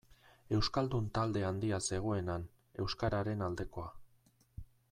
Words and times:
Euskaldun 0.59 1.09
talde 1.17 1.43
handia 1.49 1.79
zegoen 1.89 2.33
han, 2.37 2.49
euskararen 2.85 3.49
aldekoa. 3.49 3.91